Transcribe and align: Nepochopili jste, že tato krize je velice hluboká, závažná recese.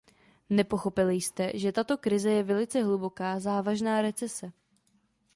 Nepochopili 0.49 1.15
jste, 1.21 1.51
že 1.59 1.71
tato 1.71 1.97
krize 1.97 2.31
je 2.31 2.43
velice 2.43 2.83
hluboká, 2.83 3.39
závažná 3.39 4.01
recese. 4.01 4.51